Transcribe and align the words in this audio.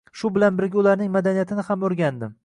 Shu 0.19 0.29
bilan 0.37 0.55
birga, 0.61 0.79
ularning 0.83 1.11
madaniyatini 1.17 1.67
ham 1.69 1.87
oʻrgandim. 1.91 2.35